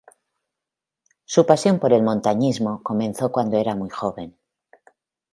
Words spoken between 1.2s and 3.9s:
Su pasión por el montañismo comenzó cuando era